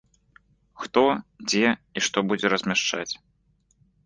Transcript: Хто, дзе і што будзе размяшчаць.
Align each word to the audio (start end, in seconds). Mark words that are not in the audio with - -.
Хто, 0.83 1.03
дзе 1.49 1.69
і 2.01 2.03
што 2.09 2.17
будзе 2.31 2.47
размяшчаць. 2.55 3.07